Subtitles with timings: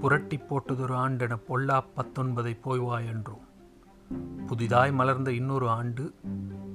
[0.00, 3.44] புரட்டி போட்டதொரு ஆண்டென பொல்லா பத்தொன்பதை போய்வா என்றோம்.
[4.46, 6.14] புதிதாய் மலர்ந்த இன்னொரு ஆண்டு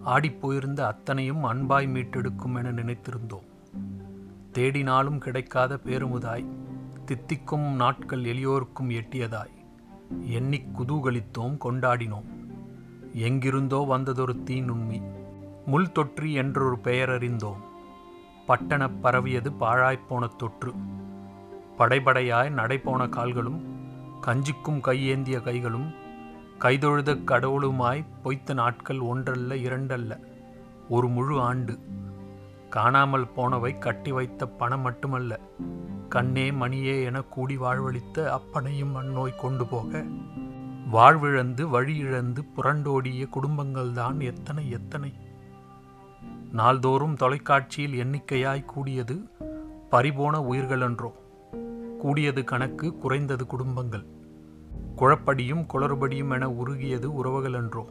[0.06, 3.48] ஆடிப்போயிருந்த அத்தனையும் அன்பாய் மீட்டெடுக்கும் என நினைத்திருந்தோம்.
[4.54, 6.46] தேடினாலும் கிடைக்காத பேருமுதாய்
[7.06, 9.54] தித்திக்கும் நாட்கள் எளியோருக்கும் எட்டியதாய்
[10.22, 12.26] எண்ணிக் குதூகலித்தோம் கொண்டாடினோம்.
[13.14, 15.02] எங்கிருந்தோ வந்ததொரு தீநுண்மி
[15.66, 17.62] முள் தொற்றி என்றொரு பெயர் அறிந்தோம்
[18.46, 20.74] பட்டணப் பரவியது பாழாய்ப்போன தொற்று
[21.78, 23.74] படைபடையாய் நடைபோன கால்களும்
[24.22, 25.94] கஞ்சிக்கும் கையேந்திய கைகளும்
[26.60, 30.20] கைதொழுத கடவுளுமாய் பொய்த்த நாட்கள் ஒன்றல்ல இரண்டல்ல
[30.90, 31.80] ஒரு முழு ஆண்டு.
[32.70, 35.40] காணாமல் போனவை கட்டி வைத்த பணம் மட்டுமல்ல
[36.10, 40.04] கண்ணே மணியே என கூடி வாழ்வழித்த அப்பனையும் அந்நோய் கொண்டு போக.
[40.92, 45.14] வாழ்விழந்து வழியிழந்து புரண்டோடிய குடும்பங்கள்தான் எத்தனை எத்தனை.
[46.52, 49.30] நாள்தோறும் தொலைக்காட்சியில் எண்ணிக்கையாய் கூடியது
[49.90, 51.12] பறிபோன உயிர்களன்றோ
[52.06, 54.06] கூடியது கணக்கு குறைந்தது குடும்பங்கள்.
[54.98, 57.86] குழப்படியும் குளறுபடியும் என உருகியது உறவுகளென்றோ.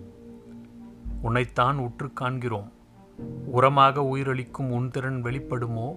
[1.23, 2.73] உன்னைத்தான் உற்று காண்கிறோம்.
[3.55, 5.97] உரமாக உயிரளிக்கும் உன் திறன் வெளிப்படுமோ?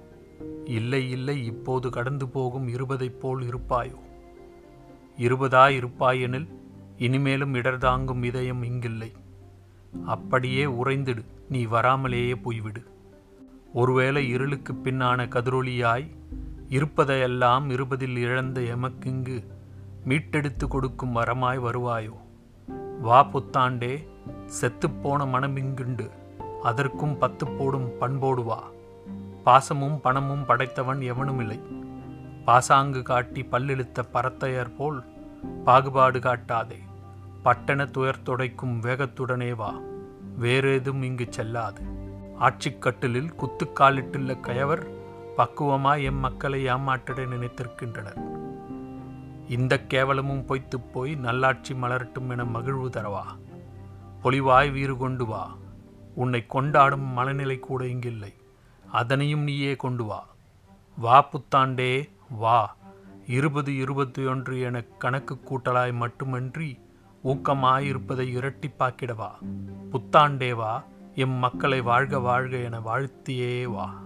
[0.66, 3.96] இல்லை இல்லை இப்போது கடந்து போகும் இருபதைப் போல் இருப்பாயோ?
[5.18, 6.48] இருபதாய் இருப்பாயெனில்
[6.98, 9.12] இனிமேலும் இடர்தாங்கும் இதயம் இங்கில்லை.
[10.06, 12.84] அப்படியே உறைந்திடு நீ வராமலேயே போய்விடு.
[13.74, 16.16] ஒருவேளை இருளுக்கு பின்னான கதிரொலியாய்
[16.70, 19.48] இருப்பதையெல்லாம் இருபதில் இழந்த எமக்கிங்கு
[20.06, 22.18] மீட்டெடுத்து கொடுக்கும் வரமாய் வருவாயோ?
[23.02, 24.08] வா புத்தாண்டே
[24.62, 26.10] செத்துப்போன மனமிங்குண்டு
[26.64, 28.64] அதற்கும் பத்து போடும் பண்போடு வா.
[29.46, 31.60] பாசமும் பணமும் படைத்தவன் எவனுமில்லை.
[32.46, 35.04] பாசாங்கு காட்டி பல்லிழுத்த பரத்தையர் போல்
[35.66, 36.80] பாகுபாடு காட்டாதே.
[37.44, 39.74] பட்டண துயர் துடைக்கும் வேகத்துடனே வா.
[40.40, 41.82] வேறேதும் இங்கு செல்லாது.
[42.40, 44.97] ஆட்சிக்கட்டிலில் குத்துக்காலிட்டுள்ள கயவர்
[45.38, 48.46] பக்குவமாய் எம் மக்களை ஏமாற்றிட நினைத்திருக்கின்றனர்.
[49.48, 53.22] இந்த கேவலமும் பொய்த்துப் போய் நல்லாட்சி மலரட்டும் என மகிழ்வு தரவா?
[54.24, 55.58] பொலிவாய் வீறு கொண்டு வா.
[56.16, 58.34] உன்னை கொண்டாடும் மனநிலை கூட இங்கில்லை.
[58.92, 60.28] அதனையும் நீயே கொண்டு வா.
[60.98, 62.76] வா புத்தாண்டே வா.
[63.28, 66.80] இருபது இருபத்தி ஒன்று என கணக்கு கூட்டலாய் மட்டுமன்றி
[67.24, 69.30] ஊக்கமாயிருப்பதை இரட்டிப்பாக்கிடவா
[69.92, 70.84] புத்தாண்டே வா.
[71.16, 74.06] எம் மக்களை வாழ்க வாழ்க என வாழ்த்தியே வா.